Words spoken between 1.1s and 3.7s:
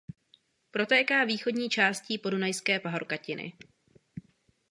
východní částí Podunajské pahorkatiny.